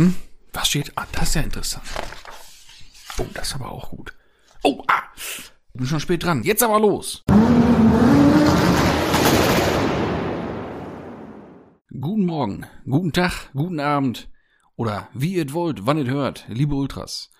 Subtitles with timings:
[0.00, 0.14] Mhm.
[0.54, 0.92] Was steht?
[0.96, 1.84] Ah, das ist ja interessant.
[3.18, 4.14] Oh, das ist aber auch gut.
[4.62, 5.02] Oh, ah!
[5.14, 6.42] Ich bin schon spät dran.
[6.42, 7.22] Jetzt aber los!
[11.92, 14.30] Guten Morgen, guten Tag, guten Abend
[14.74, 17.30] oder wie ihr wollt, wann ihr hört, liebe Ultras,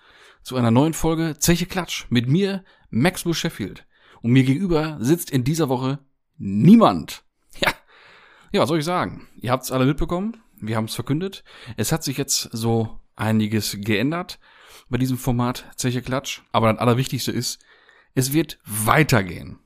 [0.43, 3.87] zu einer neuen Folge Zeche Klatsch mit mir, Maxwell Sheffield.
[4.21, 5.97] Und mir gegenüber sitzt in dieser Woche
[6.37, 7.23] niemand.
[7.59, 7.73] Ja,
[8.51, 9.27] ja, was soll ich sagen?
[9.37, 11.43] Ihr habt's alle mitbekommen, wir haben's verkündet.
[11.77, 14.39] Es hat sich jetzt so einiges geändert
[14.89, 16.41] bei diesem Format Zeche Klatsch.
[16.51, 17.63] Aber das Allerwichtigste ist,
[18.13, 19.59] es wird weitergehen.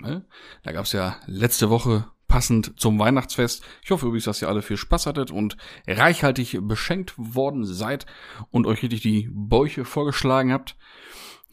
[0.00, 0.24] Ne?
[0.62, 3.62] Da gab's ja letzte Woche passend zum Weihnachtsfest.
[3.82, 8.06] Ich hoffe übrigens, dass ihr alle viel Spaß hattet und reichhaltig beschenkt worden seid
[8.50, 10.76] und euch richtig die Bäuche vorgeschlagen habt.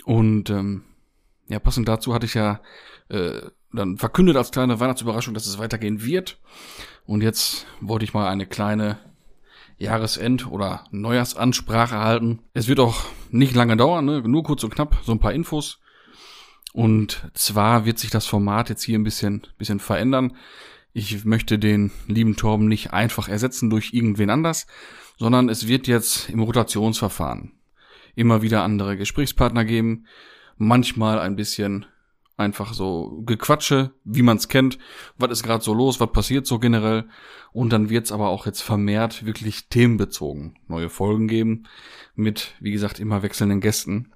[0.06, 0.86] Und ähm,
[1.50, 2.62] ja, passend dazu hatte ich ja
[3.10, 3.42] äh,
[3.74, 6.40] dann verkündet als kleine Weihnachtsüberraschung, dass es weitergehen wird.
[7.06, 9.00] Und jetzt wollte ich mal eine kleine
[9.78, 12.40] Jahresend- oder Neujahrsansprache halten.
[12.54, 14.22] Es wird auch nicht lange dauern, ne?
[14.22, 15.80] nur kurz und knapp, so ein paar Infos.
[16.74, 20.36] Und zwar wird sich das Format jetzt hier ein bisschen, bisschen verändern.
[20.92, 24.68] Ich möchte den lieben Torben nicht einfach ersetzen durch irgendwen anders,
[25.18, 27.54] sondern es wird jetzt im Rotationsverfahren
[28.16, 30.06] immer wieder andere Gesprächspartner geben,
[30.58, 31.86] manchmal ein bisschen
[32.40, 34.80] einfach so Gequatsche, wie man es kennt,
[35.18, 37.10] was ist gerade so los, was passiert so generell.
[37.52, 41.64] Und dann wird es aber auch jetzt vermehrt wirklich themenbezogen neue Folgen geben
[42.16, 44.14] mit, wie gesagt, immer wechselnden Gästen.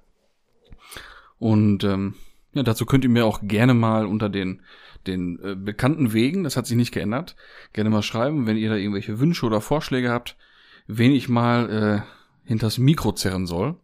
[1.38, 2.14] Und ähm,
[2.52, 4.62] ja, dazu könnt ihr mir auch gerne mal unter den
[5.06, 7.36] den äh, bekannten Wegen, das hat sich nicht geändert,
[7.74, 10.38] gerne mal schreiben, wenn ihr da irgendwelche Wünsche oder Vorschläge habt,
[10.86, 13.76] wen ich mal äh, hinters Mikro zerren soll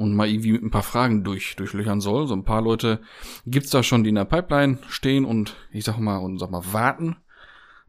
[0.00, 2.26] und mal irgendwie mit ein paar Fragen durch, durchlöchern soll.
[2.26, 3.02] So ein paar Leute
[3.44, 6.64] gibt's da schon, die in der Pipeline stehen und ich sag mal, und sag mal,
[6.72, 7.16] warten.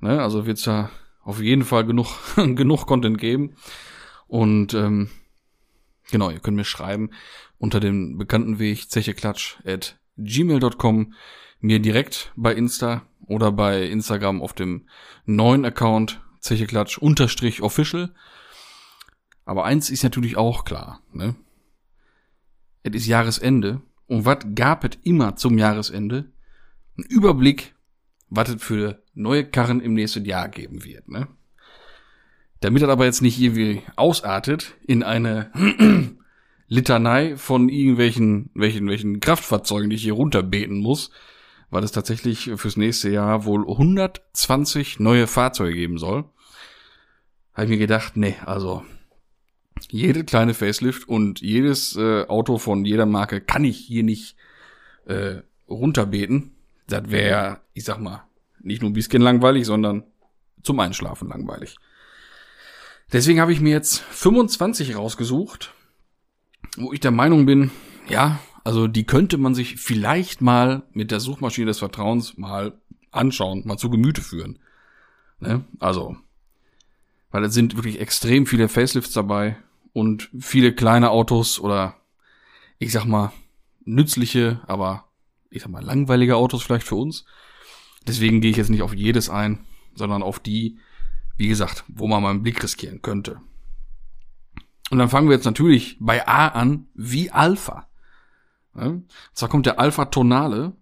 [0.01, 0.21] Ne?
[0.21, 0.89] Also wird's da
[1.23, 3.55] auf jeden Fall genug, genug Content geben.
[4.27, 5.09] Und ähm,
[6.11, 7.11] genau, ihr könnt mir schreiben
[7.57, 11.13] unter dem bekannten Weg zecheklatsch at gmail.com
[11.61, 14.89] mir direkt bei Insta oder bei Instagram auf dem
[15.23, 18.13] neuen Account zecheklatsch unterstrich official.
[19.45, 21.37] Aber eins ist natürlich auch klar, ne?
[22.83, 23.81] Es ist Jahresende.
[24.07, 26.31] Und was gab es immer zum Jahresende?
[26.97, 27.75] Ein Überblick,
[28.29, 31.07] was es für neue Karren im nächsten Jahr geben wird.
[31.09, 31.27] Ne?
[32.59, 35.51] Damit das aber jetzt nicht irgendwie ausartet in eine
[36.67, 41.11] Litanei von irgendwelchen welchen, welchen Kraftfahrzeugen, die ich hier runterbeten muss,
[41.69, 46.25] weil es tatsächlich fürs nächste Jahr wohl 120 neue Fahrzeuge geben soll,
[47.53, 48.83] habe ich mir gedacht, nee, also
[49.89, 54.35] jede kleine Facelift und jedes äh, Auto von jeder Marke kann ich hier nicht
[55.05, 56.51] äh, runterbeten.
[56.87, 58.23] Das wäre, ich sag mal,
[58.59, 60.03] nicht nur ein bisschen langweilig, sondern
[60.63, 61.75] zum Einschlafen langweilig.
[63.11, 65.73] Deswegen habe ich mir jetzt 25 rausgesucht,
[66.77, 67.71] wo ich der Meinung bin,
[68.07, 72.79] ja, also die könnte man sich vielleicht mal mit der Suchmaschine des Vertrauens mal
[73.11, 74.59] anschauen, mal zu Gemüte führen.
[75.39, 75.65] Ne?
[75.79, 76.15] Also,
[77.31, 79.57] weil es sind wirklich extrem viele Facelifts dabei
[79.93, 81.95] und viele kleine Autos oder
[82.79, 83.31] ich sag mal
[83.83, 85.05] nützliche, aber
[85.49, 87.25] ich sag mal langweilige Autos vielleicht für uns.
[88.07, 90.79] Deswegen gehe ich jetzt nicht auf jedes ein, sondern auf die,
[91.37, 93.41] wie gesagt, wo man mal einen Blick riskieren könnte.
[94.89, 97.87] Und dann fangen wir jetzt natürlich bei A an, wie Alpha.
[98.75, 98.87] Ja?
[98.87, 100.73] Und zwar kommt der Alpha Tonale.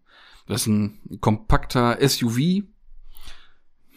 [0.48, 2.64] Das ist ein kompakter SUV.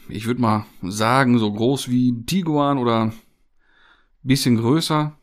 [0.09, 3.12] Ich würde mal sagen, so groß wie Tiguan oder
[4.22, 5.16] bisschen größer.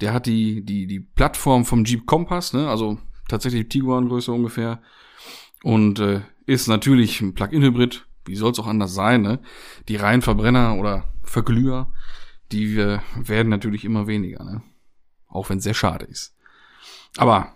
[0.00, 2.68] Der hat die, die, die Plattform vom Jeep Compass, ne?
[2.68, 2.98] also
[3.28, 4.80] tatsächlich Tiguan-Größe ungefähr.
[5.62, 8.06] Und äh, ist natürlich ein Plug-in-Hybrid.
[8.24, 9.22] Wie soll es auch anders sein?
[9.22, 9.40] Ne?
[9.88, 11.92] Die reinen Verbrenner oder Verglüher,
[12.50, 14.44] die äh, werden natürlich immer weniger.
[14.44, 14.62] Ne?
[15.28, 16.34] Auch wenn es sehr schade ist.
[17.16, 17.54] Aber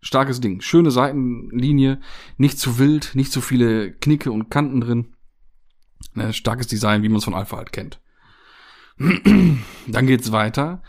[0.00, 0.60] starkes Ding.
[0.60, 2.00] Schöne Seitenlinie,
[2.36, 5.14] nicht zu wild, nicht zu viele Knicke und Kanten drin.
[6.14, 6.32] Ne?
[6.32, 8.00] Starkes Design, wie man es von Alpha halt kennt.
[8.98, 10.82] Dann geht's weiter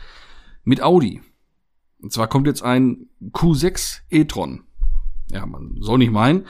[0.63, 1.22] mit Audi.
[2.02, 4.63] Und zwar kommt jetzt ein Q6 e-tron.
[5.31, 6.46] Ja, man soll nicht meinen.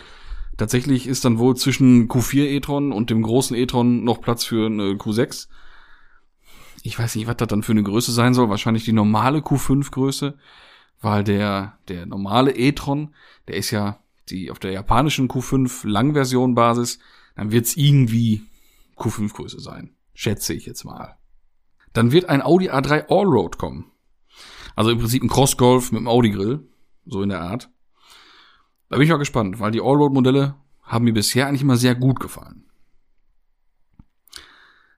[0.58, 4.94] Tatsächlich ist dann wohl zwischen Q4 e-tron und dem großen e-tron noch Platz für eine
[4.94, 5.48] Q6.
[6.84, 8.50] Ich weiß nicht, was das dann für eine Größe sein soll.
[8.50, 10.38] Wahrscheinlich die normale Q5 Größe,
[11.02, 13.14] weil der, der normale e-tron,
[13.48, 14.00] der ist ja
[14.30, 17.00] die auf der japanischen Q5 Langversion Basis,
[17.36, 18.44] dann wird's irgendwie
[18.98, 19.96] Q5 Größe sein.
[20.14, 21.18] Schätze ich jetzt mal.
[21.96, 23.90] Dann wird ein Audi A3 Allroad kommen.
[24.76, 26.68] Also im Prinzip ein Cross-Golf mit einem Audi-Grill.
[27.06, 27.70] So in der Art.
[28.90, 32.20] Da bin ich mal gespannt, weil die Allroad-Modelle haben mir bisher eigentlich immer sehr gut
[32.20, 32.66] gefallen.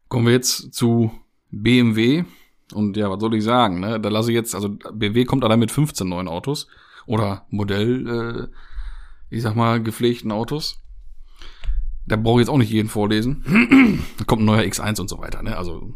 [0.07, 1.11] Kommen wir jetzt zu
[1.51, 2.25] BMW.
[2.73, 3.99] Und ja, was soll ich sagen, ne?
[3.99, 6.67] Da lasse ich jetzt, also BMW kommt allein mit 15 neuen Autos.
[7.05, 10.81] Oder Modell, äh, ich sag mal, gepflegten Autos.
[12.07, 14.01] Da brauche ich jetzt auch nicht jeden vorlesen.
[14.17, 15.57] da kommt ein neuer X1 und so weiter, ne?
[15.57, 15.93] Also,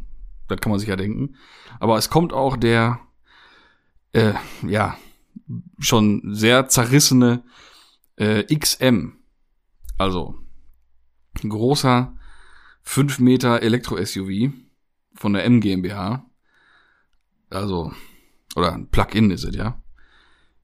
[0.51, 1.36] das kann man sich ja denken.
[1.80, 3.00] Aber es kommt auch der,
[4.13, 4.33] äh,
[4.68, 4.98] ja,
[5.80, 7.44] schon sehr zerrissene
[8.18, 9.18] äh, XM.
[9.98, 10.36] Also,
[11.48, 12.15] großer
[12.83, 14.51] 5 Meter Elektro-SUV
[15.13, 16.25] von der M GmbH.
[17.50, 17.92] Also,
[18.56, 19.81] oder ein Plug-in ist es, ja.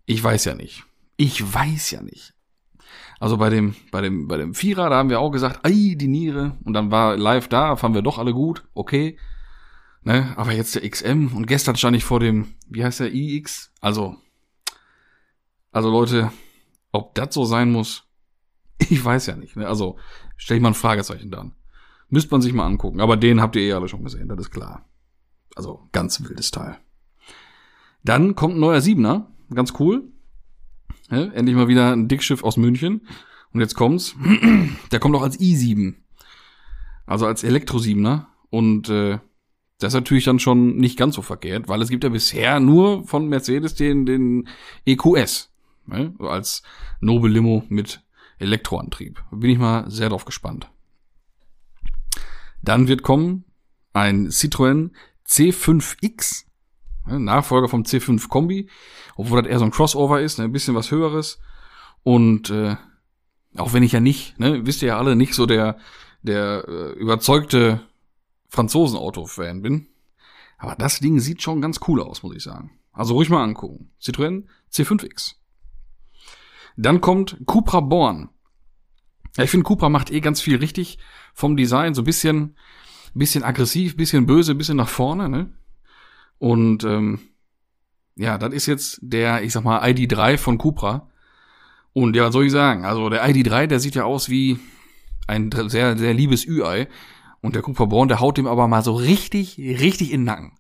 [0.06, 0.84] Ich weiß ja nicht.
[1.18, 2.34] Ich weiß ja nicht.
[3.19, 6.07] Also bei dem, bei dem, bei dem Vierer, da haben wir auch gesagt, ei, die
[6.07, 6.57] Niere.
[6.63, 9.18] Und dann war live da, fanden wir doch alle gut, okay.
[10.07, 13.74] Ne, aber jetzt der XM und gestern stand ich vor dem, wie heißt der, iX?
[13.81, 14.15] Also,
[15.74, 16.31] also Leute,
[16.94, 18.06] ob das so sein muss,
[18.77, 19.57] ich weiß ja nicht.
[19.57, 19.68] Ne?
[19.68, 19.98] Also,
[20.38, 21.56] stell ich mal ein Fragezeichen dann.
[22.07, 23.01] Müsste man sich mal angucken.
[23.01, 24.86] Aber den habt ihr eh alle schon gesehen, das ist klar.
[25.57, 26.77] Also, ganz wildes Teil.
[28.01, 30.07] Dann kommt ein neuer Siebener, ganz cool.
[31.12, 33.06] Ja, endlich mal wieder ein Dickschiff aus München.
[33.51, 34.15] Und jetzt kommt's.
[34.94, 35.95] Der kommt auch als i7.
[37.06, 38.27] Also als Elektro-7er.
[38.50, 39.19] Und äh,
[39.79, 43.06] das ist natürlich dann schon nicht ganz so verkehrt, weil es gibt ja bisher nur
[43.06, 44.50] von Mercedes den, den
[44.85, 45.51] EQS.
[45.85, 46.13] Ne?
[46.19, 46.63] Als
[47.00, 48.01] Nobel Limo mit
[48.39, 49.24] Elektroantrieb.
[49.31, 50.69] Bin ich mal sehr drauf gespannt.
[52.62, 53.45] Dann wird kommen
[53.94, 54.91] ein Citroën
[55.27, 56.45] C5X,
[57.06, 57.19] ne?
[57.19, 58.69] Nachfolger vom C5 Kombi
[59.18, 61.39] obwohl das eher so ein Crossover ist, ne, ein bisschen was höheres.
[62.03, 62.75] Und äh,
[63.57, 65.77] auch wenn ich ja nicht, ne, wisst ihr ja alle, nicht so der,
[66.21, 67.81] der äh, überzeugte
[68.50, 69.88] Franzosen-Auto-Fan bin.
[70.58, 72.72] Aber das Ding sieht schon ganz cool aus, muss ich sagen.
[72.92, 73.92] Also ruhig mal angucken.
[74.02, 75.36] Citroën C5X.
[76.78, 78.30] Dann kommt Cupra Born.
[79.36, 80.98] Ja, ich finde, Cupra macht eh ganz viel richtig
[81.34, 81.94] vom Design.
[81.94, 82.56] So ein bisschen,
[83.14, 85.30] bisschen aggressiv, bisschen böse, bisschen nach vorne.
[85.30, 85.54] Ne?
[86.40, 87.20] Und ähm,
[88.16, 91.10] ja, das ist jetzt der, ich sag mal, ID3 von Cupra.
[91.94, 92.86] Und ja, was soll ich sagen?
[92.86, 94.60] Also der ID3, der sieht ja aus wie
[95.28, 96.88] ein sehr, sehr liebes Ü-Ei.
[97.42, 100.57] Und der Cupra Born, der haut dem aber mal so richtig, richtig in den Nacken.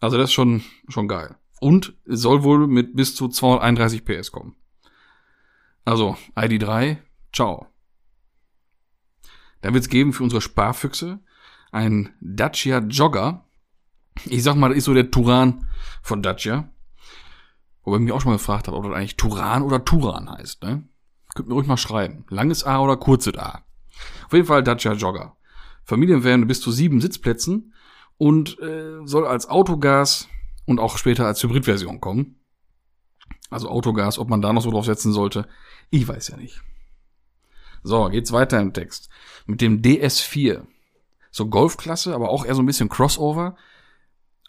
[0.00, 1.36] Also das ist schon, schon geil.
[1.60, 4.54] Und soll wohl mit bis zu 231 PS kommen.
[5.84, 6.98] Also, ID3,
[7.32, 7.66] ciao.
[9.60, 11.18] Dann wird's geben für unsere Sparfüchse
[11.72, 13.48] ein Dacia Jogger
[14.26, 15.66] ich sag mal, das ist so der Turan
[16.02, 16.68] von Dacia.
[17.82, 20.62] Wobei ich mich auch schon mal gefragt habe, ob das eigentlich Turan oder Turan heißt,
[20.62, 20.84] ne?
[21.34, 22.24] Könnt mir ruhig mal schreiben.
[22.28, 23.64] Langes A oder kurzes A.
[24.26, 25.36] Auf jeden Fall Dacia Jogger.
[25.88, 27.72] Familienvan bis zu sieben Sitzplätzen
[28.18, 30.28] und äh, soll als Autogas
[30.66, 32.36] und auch später als Hybridversion kommen.
[33.48, 35.48] Also Autogas, ob man da noch so drauf setzen sollte,
[35.88, 36.60] ich weiß ja nicht.
[37.82, 39.08] So, geht's weiter im Text.
[39.46, 40.66] Mit dem DS4.
[41.30, 43.56] So Golfklasse, aber auch eher so ein bisschen Crossover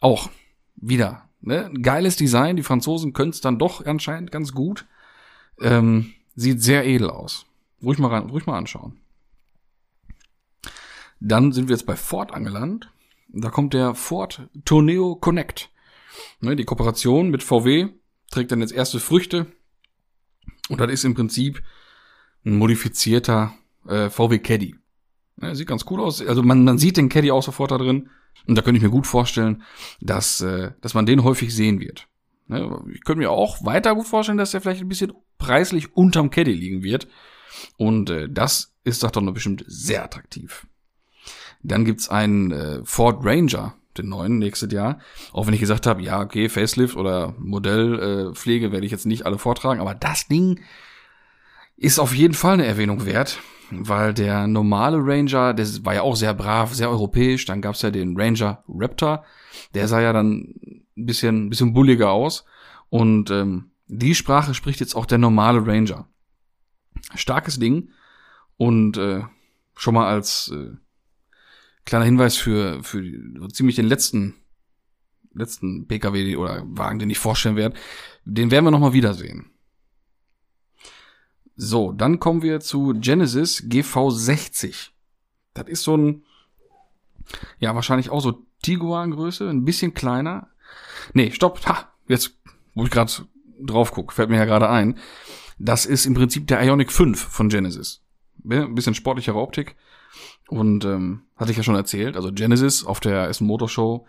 [0.01, 0.30] auch
[0.75, 1.30] wieder.
[1.39, 1.71] Ne?
[1.81, 4.88] Geiles Design, die Franzosen können es dann doch anscheinend ganz gut.
[5.62, 7.45] Ähm, sieht sehr edel aus.
[7.81, 9.00] Ruhig mal rein, ruhig mal anschauen.
[11.19, 12.92] Dann sind wir jetzt bei Ford angelandet.
[13.30, 15.69] Da kommt der Ford Tourneo Connect.
[16.42, 17.89] Ne, die Kooperation mit VW
[18.31, 19.48] trägt dann jetzt erste Früchte.
[20.69, 21.62] Und das ist im Prinzip
[22.45, 23.53] ein modifizierter
[23.88, 24.75] äh, VW Caddy.
[25.38, 26.22] Ne, sieht ganz cool aus.
[26.22, 28.10] Also man, man sieht den Caddy auch sofort da drin.
[28.48, 29.63] Und da könnte ich mir gut vorstellen,
[30.01, 32.08] dass, äh, dass man den häufig sehen wird.
[32.48, 32.84] Ne?
[32.94, 36.53] Ich könnte mir auch weiter gut vorstellen, dass der vielleicht ein bisschen preislich unterm Caddy
[36.53, 37.08] liegen wird.
[37.77, 40.65] Und äh, das ist doch dann bestimmt sehr attraktiv.
[41.62, 45.00] Dann gibt's einen äh, Ford Ranger, den neuen, nächstes Jahr.
[45.34, 49.25] Auch wenn ich gesagt habe, ja, okay, Facelift oder Modellpflege äh, werde ich jetzt nicht
[49.25, 50.62] alle vortragen, aber das Ding
[51.75, 53.39] ist auf jeden Fall eine Erwähnung wert
[53.72, 57.46] weil der normale Ranger, der war ja auch sehr brav, sehr europäisch.
[57.46, 59.24] Dann gab's ja den Ranger Raptor,
[59.74, 60.56] der sah ja dann
[60.98, 62.46] ein bisschen, ein bisschen bulliger aus.
[62.89, 66.08] Und ähm, die Sprache spricht jetzt auch der normale Ranger.
[67.16, 67.89] Starkes Ding
[68.58, 69.24] und äh,
[69.75, 70.75] schon mal als äh,
[71.89, 73.03] kleiner Hinweis für für
[73.51, 74.36] ziemlich den letzten
[75.34, 77.75] letzten PKW oder Wagen, den ich vorstellen werde,
[78.25, 79.51] den werden wir noch mal wiedersehen.
[81.55, 84.91] So, dann kommen wir zu Genesis GV60.
[85.53, 86.24] Das ist so ein,
[87.60, 90.48] ja, wahrscheinlich auch so Tiguan-Größe, ein bisschen kleiner.
[91.13, 92.38] Nee, stopp, ha, jetzt,
[92.75, 93.12] wo ich gerade
[93.62, 94.98] drauf gucke, fällt mir ja gerade ein.
[95.58, 98.03] Das ist im Prinzip der Ionic 5 von Genesis.
[98.50, 99.75] Ein bisschen sportlichere Optik.
[100.48, 104.08] Und ähm, hatte ich ja schon erzählt, also Genesis auf der Essen Motor Show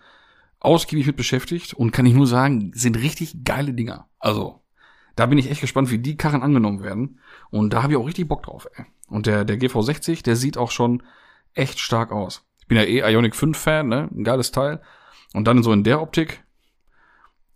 [0.59, 4.09] ausgiebig mit beschäftigt und kann ich nur sagen, sind richtig geile Dinger.
[4.19, 4.61] Also
[5.17, 7.21] da bin ich echt gespannt, wie die Karren angenommen werden.
[7.51, 8.85] Und da habe ich auch richtig Bock drauf, ey.
[9.07, 11.03] Und der, der GV60, der sieht auch schon
[11.55, 12.47] echt stark aus.
[12.61, 14.09] Ich bin ja eh Ionic 5 Fan, ne?
[14.15, 14.81] Ein geiles Teil.
[15.35, 16.45] Und dann so in der Optik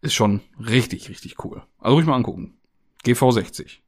[0.01, 1.63] ist schon richtig, richtig cool.
[1.79, 2.59] Also ruhig mal angucken.
[3.05, 3.79] GV60.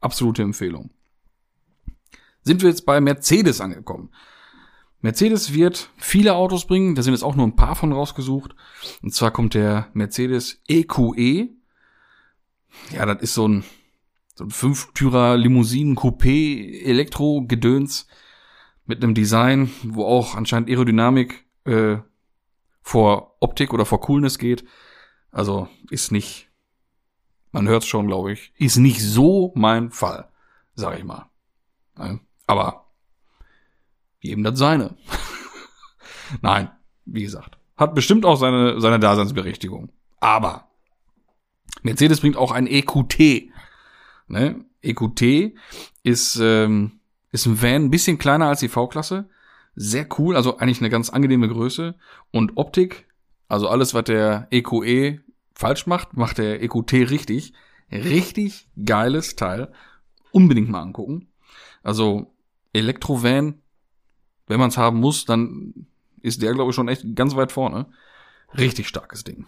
[0.00, 0.90] Absolute Empfehlung.
[2.42, 4.10] Sind wir jetzt bei Mercedes angekommen.
[5.02, 8.54] Mercedes wird viele Autos bringen, da sind jetzt auch nur ein paar von rausgesucht.
[9.02, 11.14] Und zwar kommt der Mercedes EQE.
[11.16, 11.48] E.
[12.92, 13.64] Ja, das ist so ein,
[14.34, 18.06] so ein Fünftürer Limousinen Coupé Elektro Gedöns
[18.84, 21.98] mit einem Design, wo auch anscheinend Aerodynamik äh,
[22.82, 24.64] vor Optik oder vor Coolness geht.
[25.30, 26.50] Also ist nicht,
[27.52, 30.28] man hört es schon, glaube ich, ist nicht so mein Fall,
[30.74, 31.30] sag ich mal.
[32.50, 32.86] Aber
[34.18, 34.96] jedem das seine.
[36.42, 36.68] Nein,
[37.04, 39.90] wie gesagt, hat bestimmt auch seine, seine Daseinsberechtigung.
[40.18, 40.68] Aber
[41.82, 43.50] Mercedes bringt auch ein EQT.
[44.26, 44.64] Ne?
[44.82, 45.54] EQT
[46.02, 49.28] ist, ähm, ist ein Van, ein bisschen kleiner als die V-Klasse.
[49.76, 51.94] Sehr cool, also eigentlich eine ganz angenehme Größe.
[52.32, 53.06] Und Optik,
[53.46, 55.20] also alles, was der EQE e
[55.54, 57.52] falsch macht, macht der EQT richtig.
[57.92, 59.72] Richtig geiles Teil.
[60.32, 61.28] Unbedingt mal angucken.
[61.82, 62.34] Also
[62.72, 63.60] Elektrovan
[64.50, 65.86] wenn man es haben muss, dann
[66.22, 67.86] ist der, glaube ich, schon echt ganz weit vorne.
[68.58, 69.46] Richtig starkes Ding.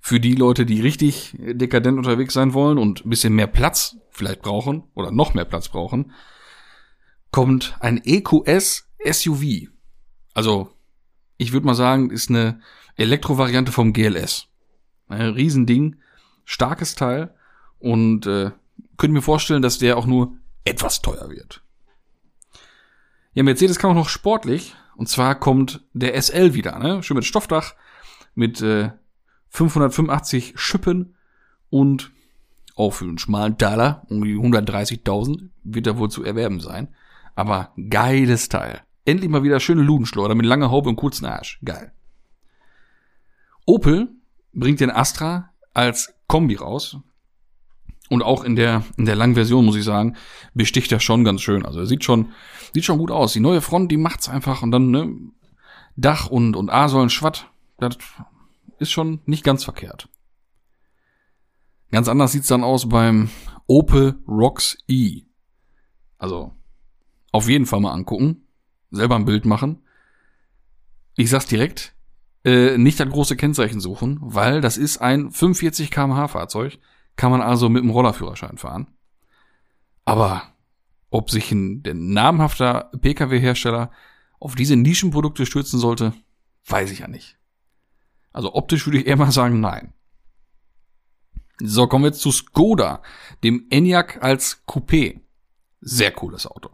[0.00, 4.40] Für die Leute, die richtig dekadent unterwegs sein wollen und ein bisschen mehr Platz vielleicht
[4.40, 6.12] brauchen oder noch mehr Platz brauchen,
[7.30, 9.68] kommt ein EQS SUV.
[10.32, 10.72] Also,
[11.36, 12.58] ich würde mal sagen, ist eine
[12.96, 14.46] Elektrovariante vom GLS.
[15.08, 15.96] Ein Riesending,
[16.46, 17.34] starkes Teil
[17.78, 18.50] und äh,
[18.96, 20.38] könnte mir vorstellen, dass der auch nur
[20.68, 21.62] etwas teuer wird.
[23.34, 24.74] Ja, Mercedes kann auch noch sportlich.
[24.96, 27.02] Und zwar kommt der SL wieder, ne?
[27.04, 27.74] Schön mit Stoffdach,
[28.34, 28.90] mit äh,
[29.50, 31.14] 585 Schippen
[31.70, 32.10] und
[32.74, 36.88] auch für einen schmalen Taler, um die 130.000, wird er wohl zu erwerben sein.
[37.34, 38.82] Aber geiles Teil.
[39.04, 41.60] Endlich mal wieder schöne Ludenschleuder mit langer Haube und kurzen Arsch.
[41.64, 41.92] Geil.
[43.66, 44.08] Opel
[44.52, 46.98] bringt den Astra als Kombi raus.
[48.08, 50.16] Und auch in der, in der langen Version, muss ich sagen,
[50.54, 51.66] besticht er schon ganz schön.
[51.66, 52.32] Also er sieht schon,
[52.72, 53.32] sieht schon gut aus.
[53.34, 55.14] Die neue Front, die macht's einfach und dann, ne,
[55.96, 57.98] Dach und, und A-Säulen Schwatt, das
[58.78, 60.08] ist schon nicht ganz verkehrt.
[61.90, 63.30] Ganz anders sieht's dann aus beim
[63.66, 65.22] Opel Rocks E.
[66.18, 66.52] Also,
[67.32, 68.42] auf jeden Fall mal angucken.
[68.90, 69.82] Selber ein Bild machen.
[71.16, 71.94] Ich sag's direkt,
[72.44, 76.78] äh, nicht das große Kennzeichen suchen, weil das ist ein 45 kmh Fahrzeug
[77.18, 78.86] kann man also mit dem Rollerführerschein fahren.
[80.04, 80.54] Aber
[81.10, 83.90] ob sich ein namhafter Pkw-Hersteller
[84.38, 86.14] auf diese Nischenprodukte stürzen sollte,
[86.66, 87.36] weiß ich ja nicht.
[88.32, 89.92] Also optisch würde ich eher mal sagen, nein.
[91.58, 93.02] So, kommen wir jetzt zu Skoda,
[93.42, 95.20] dem Enyaq als Coupé.
[95.80, 96.70] Sehr cooles Auto.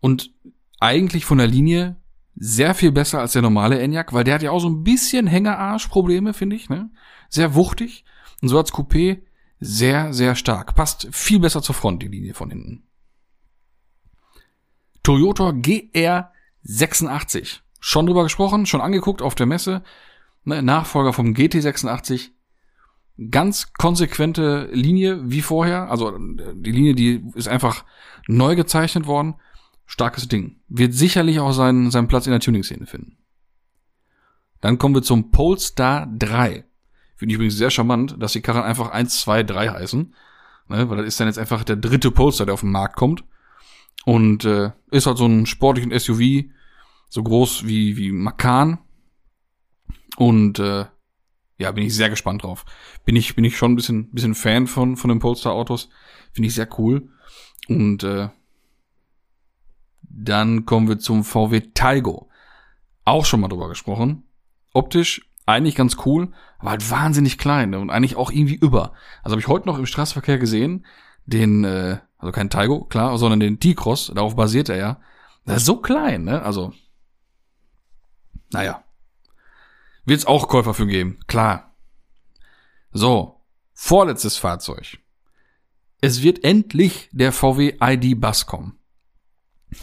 [0.00, 0.32] Und
[0.80, 1.96] eigentlich von der Linie
[2.34, 5.26] sehr viel besser als der normale Enyaq, weil der hat ja auch so ein bisschen
[5.26, 6.90] Hängerarschprobleme, finde ich, ne?
[7.28, 8.06] Sehr wuchtig.
[8.40, 9.20] Und so als Coupé
[9.60, 10.74] sehr, sehr stark.
[10.74, 12.82] Passt viel besser zur Front, die Linie von hinten.
[15.02, 17.60] Toyota GR86.
[17.78, 19.82] Schon drüber gesprochen, schon angeguckt auf der Messe.
[20.44, 22.30] Ne, Nachfolger vom GT86.
[23.30, 25.90] Ganz konsequente Linie wie vorher.
[25.90, 27.84] Also die Linie, die ist einfach
[28.28, 29.34] neu gezeichnet worden.
[29.84, 30.60] Starkes Ding.
[30.68, 33.18] Wird sicherlich auch seinen, seinen Platz in der Tuning-Szene finden.
[34.60, 36.64] Dann kommen wir zum Polestar 3.
[37.20, 40.14] Finde ich übrigens sehr charmant, dass die Karren einfach 1, 2, 3 heißen.
[40.68, 43.24] Ne, weil das ist dann jetzt einfach der dritte Polestar, der auf den Markt kommt.
[44.06, 46.46] Und äh, ist halt so ein sportlichen SUV,
[47.10, 48.78] so groß wie, wie Macan.
[50.16, 50.86] Und äh,
[51.58, 52.64] ja, bin ich sehr gespannt drauf.
[53.04, 55.90] Bin ich, bin ich schon ein bisschen, bisschen Fan von, von den Polestar-Autos.
[56.32, 57.10] Finde ich sehr cool.
[57.68, 58.30] Und äh,
[60.00, 62.30] dann kommen wir zum VW Taigo.
[63.04, 64.22] Auch schon mal drüber gesprochen.
[64.72, 68.92] Optisch eigentlich ganz cool, aber halt wahnsinnig klein und eigentlich auch irgendwie über.
[69.22, 70.86] Also habe ich heute noch im Straßenverkehr gesehen,
[71.26, 75.00] den, äh, also kein Taigo, klar, sondern den T-Cross, darauf basiert er ja.
[75.46, 76.42] Der ist so klein, ne?
[76.42, 76.72] Also,
[78.52, 78.84] naja.
[80.04, 81.74] Wird's auch Käufer für geben, klar.
[82.92, 83.40] So,
[83.72, 84.98] vorletztes Fahrzeug.
[86.00, 88.78] Es wird endlich der VW ID Bus kommen.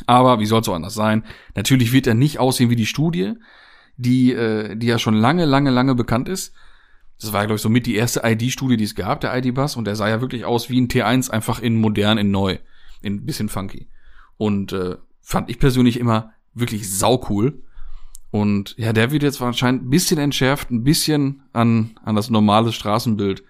[0.06, 1.24] Aber wie soll es so anders sein?
[1.56, 3.36] Natürlich wird er nicht aussehen wie die Studie,
[3.98, 6.54] die, äh, die ja schon lange, lange, lange bekannt ist.
[7.20, 9.76] Das war, glaube ich, so mit die erste ID-Studie, die es gab, der ID-Bus.
[9.76, 12.58] Und der sah ja wirklich aus wie ein T1, einfach in modern, in neu.
[13.02, 13.88] In bisschen funky.
[14.38, 17.64] Und äh, fand ich persönlich immer wirklich saucool.
[18.30, 22.72] Und ja, der wird jetzt wahrscheinlich ein bisschen entschärft, ein bisschen an, an das normale
[22.72, 23.44] Straßenbild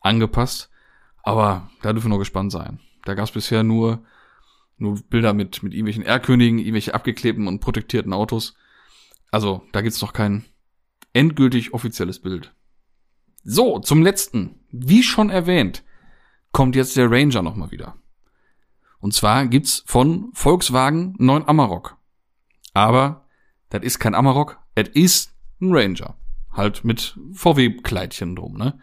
[0.00, 0.70] angepasst.
[1.22, 2.78] Aber da dürfen wir noch gespannt sein.
[3.04, 4.04] Da gab es bisher nur
[4.80, 8.54] Nur Bilder mit, mit irgendwelchen R-Königen, irgendwelche abgeklebten und protektierten Autos.
[9.30, 10.44] Also, da gibt's noch kein
[11.12, 12.54] endgültig offizielles Bild.
[13.44, 14.60] So, zum letzten.
[14.70, 15.84] Wie schon erwähnt,
[16.52, 17.96] kommt jetzt der Ranger nochmal wieder.
[19.00, 21.96] Und zwar gibt's von Volkswagen neuen Amarok.
[22.74, 23.26] Aber
[23.70, 26.16] das ist kein Amarok, es ist ein Ranger.
[26.52, 28.78] Halt mit VW-Kleidchen drum, ne?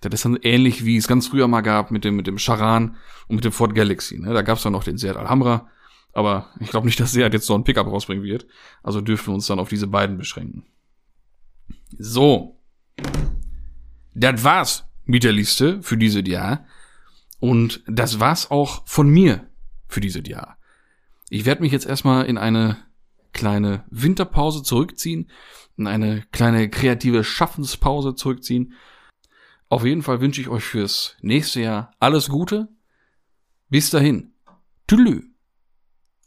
[0.00, 2.96] Das ist dann ähnlich, wie es ganz früher mal gab mit dem, mit dem Charan
[3.28, 4.34] und mit dem Ford Galaxy, ne?
[4.34, 5.68] Da gab's dann noch den Seat Alhambra.
[6.14, 8.46] Aber ich glaube nicht, dass Seat jetzt so ein Pickup rausbringen wird.
[8.82, 10.64] Also dürfen wir uns dann auf diese beiden beschränken.
[11.98, 12.60] So.
[14.14, 16.64] Das war's mit der Liste für dieses Jahr.
[17.40, 19.46] Und das war's auch von mir
[19.88, 20.56] für dieses Jahr.
[21.28, 22.76] Ich werde mich jetzt erstmal in eine
[23.32, 25.28] kleine Winterpause zurückziehen,
[25.76, 28.74] in eine kleine kreative Schaffenspause zurückziehen.
[29.68, 32.68] Auf jeden Fall wünsche ich euch fürs nächste Jahr alles Gute.
[33.68, 34.32] Bis dahin.
[34.86, 35.33] Tschüss.